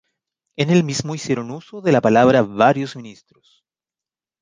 En 0.55 0.71
el 0.71 0.83
mismo 0.83 1.13
hicieron 1.13 1.51
uso 1.51 1.79
de 1.81 1.91
la 1.91 2.01
palabra 2.01 2.41
varios 2.41 2.95
ministros. 2.95 3.63